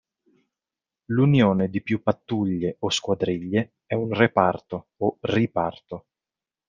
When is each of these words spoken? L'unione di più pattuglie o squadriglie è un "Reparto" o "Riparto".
L'unione 1.11 1.69
di 1.69 1.83
più 1.83 2.01
pattuglie 2.01 2.77
o 2.79 2.89
squadriglie 2.89 3.73
è 3.85 3.93
un 3.93 4.11
"Reparto" 4.11 4.87
o 4.97 5.19
"Riparto". 5.21 6.07